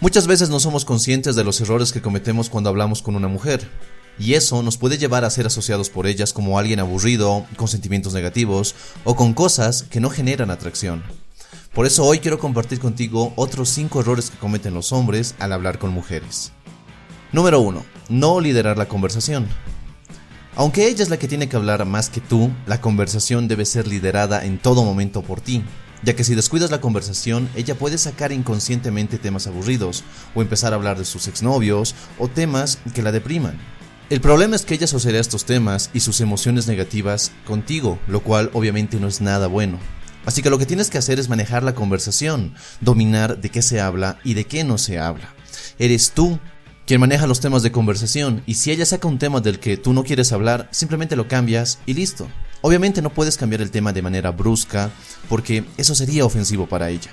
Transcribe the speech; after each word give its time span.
Muchas 0.00 0.26
veces 0.26 0.48
no 0.48 0.60
somos 0.60 0.86
conscientes 0.86 1.36
de 1.36 1.44
los 1.44 1.60
errores 1.60 1.92
que 1.92 2.00
cometemos 2.00 2.48
cuando 2.48 2.70
hablamos 2.70 3.02
con 3.02 3.16
una 3.16 3.28
mujer, 3.28 3.68
y 4.18 4.32
eso 4.32 4.62
nos 4.62 4.78
puede 4.78 4.96
llevar 4.96 5.26
a 5.26 5.30
ser 5.30 5.46
asociados 5.46 5.90
por 5.90 6.06
ellas 6.06 6.32
como 6.32 6.58
alguien 6.58 6.80
aburrido, 6.80 7.44
con 7.56 7.68
sentimientos 7.68 8.14
negativos 8.14 8.74
o 9.04 9.14
con 9.14 9.34
cosas 9.34 9.82
que 9.82 10.00
no 10.00 10.08
generan 10.08 10.50
atracción. 10.50 11.02
Por 11.74 11.84
eso 11.84 12.06
hoy 12.06 12.20
quiero 12.20 12.38
compartir 12.38 12.80
contigo 12.80 13.34
otros 13.36 13.68
5 13.68 14.00
errores 14.00 14.30
que 14.30 14.38
cometen 14.38 14.72
los 14.72 14.90
hombres 14.92 15.34
al 15.38 15.52
hablar 15.52 15.78
con 15.78 15.90
mujeres. 15.90 16.52
Número 17.30 17.60
1. 17.60 17.84
No 18.08 18.40
liderar 18.40 18.78
la 18.78 18.88
conversación. 18.88 19.48
Aunque 20.56 20.88
ella 20.88 21.02
es 21.02 21.10
la 21.10 21.18
que 21.18 21.28
tiene 21.28 21.50
que 21.50 21.56
hablar 21.56 21.84
más 21.84 22.08
que 22.08 22.22
tú, 22.22 22.50
la 22.66 22.80
conversación 22.80 23.48
debe 23.48 23.66
ser 23.66 23.86
liderada 23.86 24.46
en 24.46 24.58
todo 24.58 24.82
momento 24.82 25.20
por 25.20 25.42
ti 25.42 25.62
ya 26.02 26.14
que 26.14 26.24
si 26.24 26.34
descuidas 26.34 26.70
la 26.70 26.80
conversación, 26.80 27.48
ella 27.54 27.74
puede 27.74 27.98
sacar 27.98 28.32
inconscientemente 28.32 29.18
temas 29.18 29.46
aburridos, 29.46 30.04
o 30.34 30.42
empezar 30.42 30.72
a 30.72 30.76
hablar 30.76 30.98
de 30.98 31.04
sus 31.04 31.28
exnovios, 31.28 31.94
o 32.18 32.28
temas 32.28 32.78
que 32.94 33.02
la 33.02 33.12
depriman. 33.12 33.58
El 34.10 34.20
problema 34.20 34.56
es 34.56 34.64
que 34.64 34.74
ella 34.74 34.86
asociará 34.86 35.20
estos 35.20 35.44
temas 35.44 35.90
y 35.94 36.00
sus 36.00 36.20
emociones 36.20 36.66
negativas 36.66 37.30
contigo, 37.46 37.98
lo 38.08 38.22
cual 38.22 38.50
obviamente 38.54 38.98
no 38.98 39.06
es 39.06 39.20
nada 39.20 39.46
bueno. 39.46 39.78
Así 40.26 40.42
que 40.42 40.50
lo 40.50 40.58
que 40.58 40.66
tienes 40.66 40.90
que 40.90 40.98
hacer 40.98 41.18
es 41.18 41.28
manejar 41.28 41.62
la 41.62 41.74
conversación, 41.74 42.54
dominar 42.80 43.40
de 43.40 43.50
qué 43.50 43.62
se 43.62 43.80
habla 43.80 44.18
y 44.24 44.34
de 44.34 44.44
qué 44.44 44.64
no 44.64 44.78
se 44.78 44.98
habla. 44.98 45.34
Eres 45.78 46.10
tú 46.10 46.38
quien 46.86 47.00
maneja 47.00 47.28
los 47.28 47.40
temas 47.40 47.62
de 47.62 47.72
conversación 47.72 48.42
y 48.46 48.54
si 48.54 48.72
ella 48.72 48.84
saca 48.84 49.06
un 49.06 49.18
tema 49.18 49.40
del 49.40 49.60
que 49.60 49.76
tú 49.76 49.92
no 49.92 50.02
quieres 50.02 50.32
hablar, 50.32 50.68
simplemente 50.72 51.14
lo 51.14 51.28
cambias 51.28 51.78
y 51.86 51.94
listo. 51.94 52.28
Obviamente 52.62 53.00
no 53.00 53.10
puedes 53.10 53.36
cambiar 53.36 53.62
el 53.62 53.70
tema 53.70 53.92
de 53.92 54.02
manera 54.02 54.30
brusca 54.30 54.90
porque 55.28 55.64
eso 55.76 55.94
sería 55.94 56.24
ofensivo 56.24 56.66
para 56.66 56.90
ella. 56.90 57.10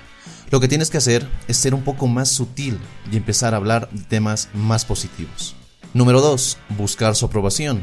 Lo 0.50 0.60
que 0.60 0.68
tienes 0.68 0.90
que 0.90 0.98
hacer 0.98 1.28
es 1.46 1.56
ser 1.56 1.74
un 1.74 1.82
poco 1.82 2.06
más 2.06 2.30
sutil 2.30 2.78
y 3.10 3.16
empezar 3.16 3.54
a 3.54 3.58
hablar 3.58 3.88
de 3.90 4.02
temas 4.04 4.48
más 4.52 4.84
positivos. 4.84 5.54
Número 5.94 6.20
2. 6.20 6.58
Buscar 6.76 7.14
su 7.16 7.26
aprobación. 7.26 7.82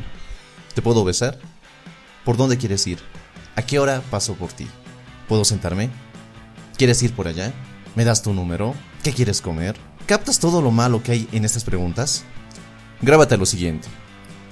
¿Te 0.74 0.82
puedo 0.82 1.04
besar? 1.04 1.40
¿Por 2.24 2.38
dónde 2.38 2.58
quieres 2.58 2.86
ir? 2.86 3.00
¿A 3.56 3.62
qué 3.62 3.80
hora 3.80 4.02
paso 4.12 4.34
por 4.36 4.52
ti? 4.52 4.68
¿Puedo 5.28 5.46
sentarme? 5.46 5.90
¿Quieres 6.78 7.02
ir 7.04 7.14
por 7.14 7.28
allá? 7.28 7.54
¿Me 7.96 8.04
das 8.04 8.22
tu 8.22 8.34
número? 8.34 8.76
¿Qué 9.04 9.12
quieres 9.12 9.42
comer? 9.42 9.76
¿Captas 10.06 10.40
todo 10.40 10.62
lo 10.62 10.72
malo 10.72 11.02
que 11.02 11.14
hay 11.14 11.30
en 11.32 11.46
estas 11.46 11.64
preguntas? 11.64 12.24
Grábate 13.02 13.38
lo 13.38 13.46
siguiente. 13.46 13.88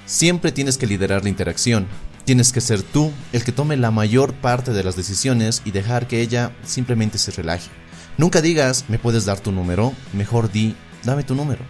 Siempre 0.06 0.52
tienes 0.52 0.78
que 0.78 0.86
liderar 0.86 1.22
la 1.22 1.28
interacción, 1.28 1.86
Tienes 2.24 2.52
que 2.52 2.62
ser 2.62 2.82
tú 2.82 3.12
el 3.34 3.44
que 3.44 3.52
tome 3.52 3.76
la 3.76 3.90
mayor 3.90 4.32
parte 4.32 4.72
de 4.72 4.82
las 4.82 4.96
decisiones 4.96 5.60
y 5.66 5.72
dejar 5.72 6.08
que 6.08 6.22
ella 6.22 6.56
simplemente 6.64 7.18
se 7.18 7.32
relaje. 7.32 7.68
Nunca 8.16 8.40
digas, 8.40 8.86
me 8.88 8.98
puedes 8.98 9.26
dar 9.26 9.40
tu 9.40 9.52
número, 9.52 9.92
mejor 10.14 10.50
di, 10.50 10.74
dame 11.02 11.22
tu 11.22 11.34
número. 11.34 11.60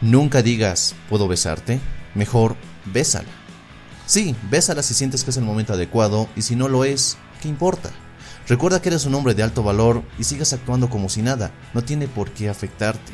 Nunca 0.00 0.40
digas, 0.40 0.94
¿puedo 1.08 1.26
besarte? 1.26 1.80
Mejor, 2.14 2.54
bésala. 2.84 3.28
Sí, 4.06 4.36
bésala 4.50 4.84
si 4.84 4.94
sientes 4.94 5.24
que 5.24 5.30
es 5.30 5.36
el 5.36 5.44
momento 5.44 5.72
adecuado 5.72 6.28
y 6.36 6.42
si 6.42 6.54
no 6.54 6.68
lo 6.68 6.84
es, 6.84 7.18
¿qué 7.42 7.48
importa? 7.48 7.90
Recuerda 8.46 8.80
que 8.80 8.90
eres 8.90 9.04
un 9.04 9.16
hombre 9.16 9.34
de 9.34 9.42
alto 9.42 9.64
valor 9.64 10.04
y 10.16 10.22
sigas 10.22 10.52
actuando 10.52 10.88
como 10.88 11.08
si 11.08 11.22
nada, 11.22 11.50
no 11.74 11.82
tiene 11.82 12.06
por 12.06 12.30
qué 12.30 12.48
afectarte. 12.48 13.12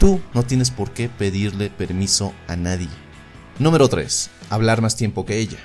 Tú 0.00 0.20
no 0.34 0.42
tienes 0.42 0.72
por 0.72 0.90
qué 0.90 1.08
pedirle 1.08 1.70
permiso 1.70 2.32
a 2.48 2.56
nadie. 2.56 2.88
Número 3.60 3.88
3. 3.88 4.30
Hablar 4.50 4.82
más 4.82 4.96
tiempo 4.96 5.24
que 5.24 5.38
ella. 5.38 5.58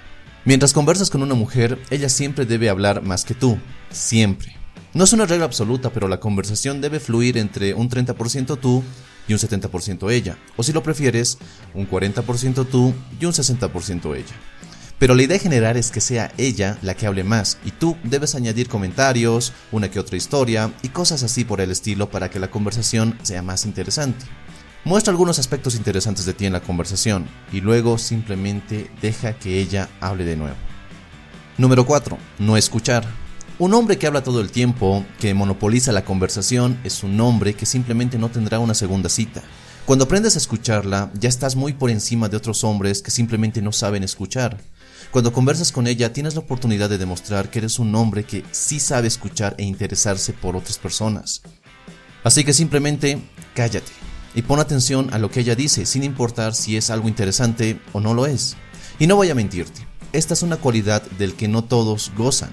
Mientras 0.47 0.71
conversas 0.71 1.09
con 1.09 1.23
una 1.23 1.35
mujer, 1.35 1.77
ella 1.89 2.07
siempre 2.07 2.45
debe 2.45 2.69
hablar 2.69 3.01
más 3.01 3.25
que 3.25 3.33
tú, 3.33 3.57
siempre. 3.91 4.55
No 4.93 5.03
es 5.03 5.11
una 5.11 5.25
regla 5.25 5.43
absoluta, 5.43 5.89
pero 5.89 6.07
la 6.07 6.21
conversación 6.21 6.79
debe 6.79 7.01
fluir 7.01 7.37
entre 7.37 7.73
un 7.73 7.89
30% 7.89 8.57
tú 8.57 8.81
y 9.27 9.33
un 9.33 9.39
70% 9.39 10.09
ella, 10.09 10.37
o 10.55 10.63
si 10.63 10.71
lo 10.71 10.83
prefieres, 10.83 11.37
un 11.73 11.85
40% 11.85 12.65
tú 12.65 12.93
y 13.19 13.25
un 13.25 13.33
60% 13.33 14.15
ella. 14.15 14.35
Pero 14.97 15.15
la 15.15 15.23
idea 15.23 15.37
general 15.37 15.75
es 15.75 15.91
que 15.91 15.99
sea 15.99 16.31
ella 16.37 16.77
la 16.81 16.95
que 16.95 17.07
hable 17.07 17.25
más 17.25 17.57
y 17.65 17.71
tú 17.71 17.97
debes 18.05 18.33
añadir 18.33 18.69
comentarios, 18.69 19.51
una 19.73 19.91
que 19.91 19.99
otra 19.99 20.15
historia 20.15 20.71
y 20.81 20.87
cosas 20.87 21.23
así 21.23 21.43
por 21.43 21.59
el 21.59 21.71
estilo 21.71 22.09
para 22.09 22.29
que 22.29 22.39
la 22.39 22.49
conversación 22.49 23.19
sea 23.21 23.41
más 23.41 23.65
interesante. 23.65 24.25
Muestra 24.83 25.11
algunos 25.11 25.37
aspectos 25.37 25.75
interesantes 25.75 26.25
de 26.25 26.33
ti 26.33 26.45
en 26.45 26.53
la 26.53 26.61
conversación 26.61 27.27
y 27.51 27.61
luego 27.61 27.97
simplemente 27.97 28.89
deja 29.01 29.33
que 29.33 29.59
ella 29.59 29.89
hable 29.99 30.23
de 30.23 30.37
nuevo. 30.37 30.55
Número 31.57 31.85
4. 31.85 32.17
No 32.39 32.55
escuchar. 32.55 33.05
Un 33.59 33.73
hombre 33.73 33.97
que 33.97 34.05
habla 34.05 34.23
todo 34.23 34.39
el 34.39 34.51
tiempo, 34.51 35.03
que 35.19 35.33
monopoliza 35.33 35.91
la 35.91 36.05
conversación, 36.05 36.79
es 36.83 37.03
un 37.03 37.19
hombre 37.19 37.55
que 37.55 37.65
simplemente 37.65 38.19
no 38.19 38.29
tendrá 38.29 38.59
una 38.59 38.75
segunda 38.75 39.09
cita. 39.09 39.41
Cuando 39.85 40.05
aprendes 40.05 40.35
a 40.35 40.37
escucharla, 40.37 41.11
ya 41.19 41.27
estás 41.27 41.55
muy 41.55 41.73
por 41.73 41.89
encima 41.89 42.29
de 42.29 42.37
otros 42.37 42.63
hombres 42.63 43.01
que 43.01 43.09
simplemente 43.09 43.61
no 43.61 43.71
saben 43.71 44.03
escuchar. 44.03 44.57
Cuando 45.11 45.33
conversas 45.33 45.71
con 45.71 45.87
ella, 45.87 46.13
tienes 46.13 46.35
la 46.35 46.41
oportunidad 46.41 46.89
de 46.89 46.97
demostrar 46.97 47.49
que 47.49 47.59
eres 47.59 47.79
un 47.79 47.95
hombre 47.95 48.23
que 48.23 48.45
sí 48.51 48.79
sabe 48.79 49.07
escuchar 49.07 49.55
e 49.57 49.63
interesarse 49.63 50.33
por 50.33 50.55
otras 50.55 50.77
personas. 50.77 51.41
Así 52.23 52.43
que 52.43 52.53
simplemente 52.53 53.19
cállate 53.55 54.06
y 54.37 54.43
pon 54.43 54.59
atención 54.59 55.11
a 55.15 55.17
lo 55.17 55.31
que 55.31 55.39
ella 55.39 55.55
dice, 55.55 55.87
sin 55.87 56.03
importar 56.03 56.53
si 56.53 56.77
es 56.77 56.91
algo 56.91 57.07
interesante 57.07 57.81
o 57.91 57.99
no 57.99 58.13
lo 58.13 58.27
es. 58.27 58.55
Y 58.99 59.07
no 59.07 59.15
voy 59.15 59.31
a 59.31 59.35
mentirte, 59.35 59.87
esta 60.13 60.35
es 60.35 60.43
una 60.43 60.57
cualidad 60.57 61.01
del 61.17 61.33
que 61.33 61.47
no 61.47 61.63
todos 61.63 62.11
gozan, 62.15 62.51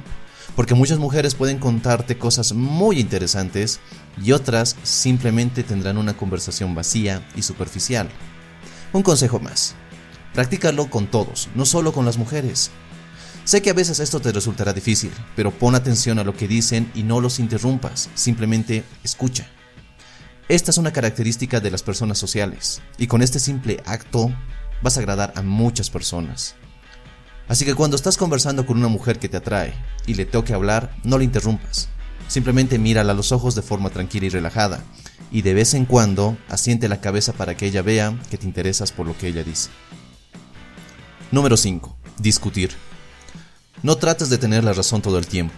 porque 0.57 0.75
muchas 0.75 0.99
mujeres 0.99 1.35
pueden 1.35 1.59
contarte 1.59 2.17
cosas 2.17 2.55
muy 2.55 3.01
interesantes 3.01 3.81
y 4.17 4.33
otras 4.33 4.77
simplemente 4.83 5.63
tendrán 5.63 5.99
una 5.99 6.17
conversación 6.17 6.75
vacía 6.75 7.29
y 7.37 7.43
superficial. 7.43 8.09
Un 8.95 9.03
consejo 9.03 9.39
más, 9.39 9.75
practícalo 10.33 10.89
con 10.89 11.07
todos, 11.07 11.51
no 11.55 11.67
solo 11.67 11.93
con 11.93 12.07
las 12.07 12.17
mujeres. 12.17 12.71
Sé 13.45 13.61
que 13.61 13.69
a 13.69 13.75
veces 13.75 14.01
esto 14.01 14.21
te 14.21 14.33
resultará 14.33 14.73
difícil, 14.73 15.11
pero 15.37 15.51
pon 15.51 15.75
atención 15.75 16.19
a 16.19 16.25
lo 16.25 16.35
que 16.35 16.49
dicen 16.49 16.91
y 16.95 17.03
no 17.03 17.21
los 17.21 17.41
interrumpas, 17.41 18.09
simplemente 18.15 18.85
escucha. 19.03 19.51
Esta 20.49 20.71
es 20.71 20.77
una 20.77 20.93
característica 20.93 21.61
de 21.61 21.71
las 21.71 21.83
personas 21.83 22.19
sociales, 22.19 22.83
y 22.99 23.07
con 23.07 23.23
este 23.23 23.41
simple 23.41 23.83
acto 23.87 24.31
vas 24.83 24.97
a 24.97 25.01
agradar 25.01 25.33
a 25.37 25.43
muchas 25.43 25.89
personas. 25.89 26.55
Así 27.49 27.65
que 27.65 27.75
cuando 27.75 27.97
estás 27.97 28.19
conversando 28.19 28.67
con 28.67 28.77
una 28.77 28.89
mujer 28.89 29.19
que 29.19 29.31
te 29.31 29.39
atrae 29.39 29.75
y 30.07 30.15
le 30.15 30.27
toque 30.27 30.53
hablar, 30.53 30.95
no 31.03 31.17
le 31.17 31.25
interrumpas. 31.25 31.89
Simplemente 32.29 32.79
mírala 32.79 33.13
a 33.13 33.17
los 33.17 33.33
ojos 33.33 33.55
de 33.55 33.63
forma 33.63 33.89
tranquila 33.89 34.27
y 34.27 34.29
relajada, 34.29 34.85
y 35.31 35.41
de 35.41 35.55
vez 35.55 35.73
en 35.73 35.87
cuando 35.87 36.37
asiente 36.51 36.89
la 36.89 37.01
cabeza 37.01 37.33
para 37.33 37.57
que 37.57 37.67
ella 37.67 37.81
vea 37.81 38.19
que 38.31 38.37
te 38.37 38.47
interesas 38.47 38.93
por 38.93 39.07
lo 39.07 39.17
que 39.17 39.29
ella 39.29 39.45
dice. 39.45 39.71
Número 41.31 41.57
5. 41.57 41.97
Discutir. 42.19 42.73
No 43.83 43.97
trates 43.97 44.29
de 44.29 44.37
tener 44.37 44.63
la 44.63 44.75
razón 44.75 45.01
todo 45.01 45.17
el 45.19 45.27
tiempo. 45.27 45.55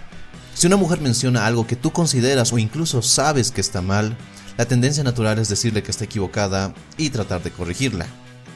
Si 0.54 0.68
una 0.68 0.76
mujer 0.76 1.00
menciona 1.00 1.44
algo 1.44 1.66
que 1.66 1.76
tú 1.76 1.92
consideras 1.92 2.52
o 2.52 2.58
incluso 2.58 3.02
sabes 3.02 3.50
que 3.50 3.60
está 3.60 3.82
mal, 3.82 4.16
la 4.56 4.66
tendencia 4.66 5.04
natural 5.04 5.38
es 5.38 5.48
decirle 5.48 5.82
que 5.82 5.90
está 5.90 6.04
equivocada 6.04 6.74
y 6.96 7.10
tratar 7.10 7.42
de 7.42 7.50
corregirla. 7.50 8.06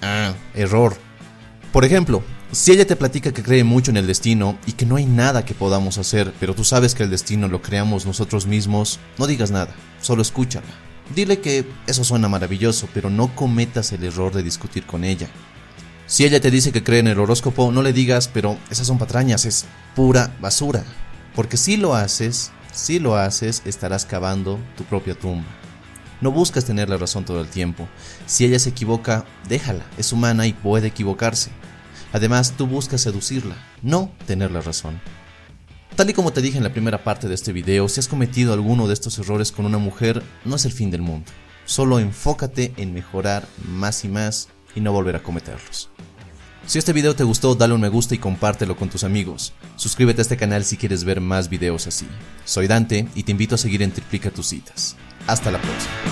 Ah, 0.03 0.33
error. 0.55 0.97
Por 1.73 1.85
ejemplo, 1.85 2.23
si 2.53 2.73
ella 2.73 2.87
te 2.87 2.97
platica 2.97 3.33
que 3.33 3.43
cree 3.43 3.65
mucho 3.65 3.91
en 3.91 3.97
el 3.97 4.07
destino 4.07 4.59
y 4.67 4.73
que 4.73 4.87
no 4.87 4.97
hay 4.97 5.07
nada 5.07 5.45
que 5.45 5.55
podamos 5.55 5.99
hacer, 5.99 6.33
pero 6.41 6.55
tú 6.55 6.65
sabes 6.65 6.95
que 6.95 7.05
el 7.05 7.11
destino 7.11 7.49
lo 7.49 7.63
creamos 7.63 8.07
nosotros 8.07 8.47
mismos, 8.47 8.99
no 9.19 9.27
digas 9.27 9.51
nada, 9.51 9.75
solo 10.01 10.23
escúchala. 10.23 10.67
Dile 11.15 11.41
que 11.41 11.65
eso 11.87 12.03
suena 12.03 12.29
maravilloso, 12.29 12.89
pero 12.95 13.11
no 13.11 13.35
cometas 13.35 13.93
el 13.93 14.05
error 14.05 14.33
de 14.33 14.43
discutir 14.43 14.85
con 14.87 15.05
ella. 15.05 15.29
Si 16.07 16.25
ella 16.25 16.41
te 16.41 16.51
dice 16.51 16.73
que 16.73 16.83
cree 16.83 17.01
en 17.01 17.09
el 17.09 17.21
horóscopo, 17.21 17.71
no 17.71 17.83
le 17.83 17.93
digas, 17.93 18.27
pero 18.27 18.59
esas 18.69 18.87
son 18.87 18.99
patrañas, 18.99 19.45
es 19.45 19.67
pura 19.95 20.37
basura. 20.41 20.83
Porque 21.37 21.57
si 21.57 21.77
lo 21.77 21.95
haces, 21.95 22.51
si 22.73 22.99
lo 22.99 23.17
haces, 23.17 23.63
estarás 23.65 24.07
cavando 24.07 24.59
tu 24.77 24.85
propia 24.85 25.15
tumba. 25.15 25.47
No 26.21 26.31
buscas 26.31 26.65
tener 26.65 26.89
la 26.89 26.97
razón 26.97 27.25
todo 27.25 27.41
el 27.41 27.49
tiempo. 27.49 27.89
Si 28.27 28.45
ella 28.45 28.59
se 28.59 28.71
equivoca, 28.71 29.25
déjala, 29.49 29.85
es 29.97 30.13
humana 30.13 30.47
y 30.47 30.53
puede 30.53 30.89
equivocarse. 30.89 31.51
Además, 32.13 32.55
tú 32.57 32.67
buscas 32.67 33.01
seducirla, 33.01 33.57
no 33.83 34.11
tener 34.27 34.51
la 34.51 34.61
razón. 34.61 35.01
Tal 35.97 36.11
y 36.11 36.13
como 36.13 36.33
te 36.33 36.41
dije 36.41 36.59
en 36.59 36.65
la 36.65 36.73
primera 36.73 37.05
parte 37.05 37.29
de 37.29 37.35
este 37.35 37.53
video, 37.53 37.89
si 37.89 38.01
has 38.01 38.09
cometido 38.09 38.53
alguno 38.53 38.87
de 38.87 38.95
estos 38.95 39.19
errores 39.19 39.53
con 39.53 39.67
una 39.67 39.79
mujer, 39.79 40.23
no 40.45 40.57
es 40.57 40.65
el 40.65 40.73
fin 40.73 40.91
del 40.91 41.03
mundo. 41.03 41.31
Solo 41.65 41.99
enfócate 41.99 42.73
en 42.77 42.95
mejorar 42.95 43.47
más 43.69 44.05
y 44.05 44.09
más 44.09 44.49
y 44.75 44.81
no 44.81 44.93
volver 44.93 45.17
a 45.17 45.23
cometerlos. 45.23 45.91
Si 46.67 46.79
este 46.79 46.93
video 46.93 47.17
te 47.17 47.25
gustó, 47.25 47.55
dale 47.55 47.75
un 47.75 47.81
me 47.81 47.89
gusta 47.89 48.15
y 48.15 48.19
compártelo 48.19 48.77
con 48.77 48.91
tus 48.91 49.05
amigos. 49.05 49.53
Suscríbete 49.77 50.21
a 50.21 50.23
este 50.23 50.37
canal 50.37 50.65
si 50.65 50.77
quieres 50.77 51.05
ver 51.05 51.21
más 51.21 51.49
videos 51.49 51.87
así. 51.87 52.07
Soy 52.45 52.67
Dante 52.67 53.09
y 53.15 53.25
te 53.25 53.33
invito 53.33 53.55
a 53.55 53.59
seguir 53.59 53.83
en 53.83 53.93
Triplica 53.93 54.31
tus 54.31 54.49
citas. 54.49 54.97
Hasta 55.27 55.51
la 55.51 55.61
próxima. 55.61 56.10